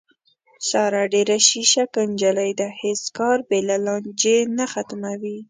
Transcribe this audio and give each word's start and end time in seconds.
ساره 0.69 1.03
ډېره 1.13 1.37
شیشکه 1.47 2.01
نجیلۍ 2.11 2.51
ده، 2.59 2.67
هېڅ 2.83 3.01
کار 3.17 3.37
بې 3.47 3.59
له 3.69 3.77
لانجې 3.85 4.37
نه 4.57 4.65
ختموي. 4.73 5.37